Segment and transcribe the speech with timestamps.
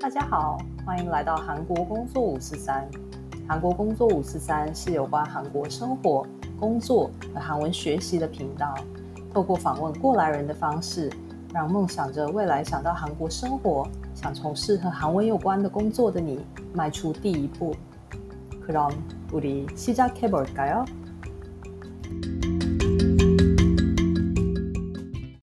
[0.00, 2.88] 大家好，欢迎来到韩国工作五四三。
[3.48, 6.24] 韩国工作五四三是有关韩国生活、
[6.56, 8.72] 工作和韩文学习的频道。
[9.34, 11.10] 透过访问过来人的方式，
[11.52, 17.74] 让梦想着未来想到韩国生活、想从事和韩文有关的工作的你迈出第一步。
[18.64, 18.92] 그럼
[19.32, 20.86] 우리시작해볼까요